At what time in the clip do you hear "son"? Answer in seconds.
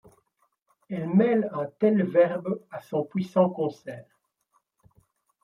2.81-3.03